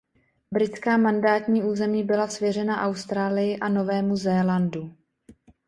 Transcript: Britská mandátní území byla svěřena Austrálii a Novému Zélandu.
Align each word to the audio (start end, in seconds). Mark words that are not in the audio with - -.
Britská 0.53 0.97
mandátní 0.97 1.63
území 1.63 2.03
byla 2.03 2.27
svěřena 2.27 2.81
Austrálii 2.81 3.59
a 3.59 3.69
Novému 3.69 4.15
Zélandu. 4.15 4.93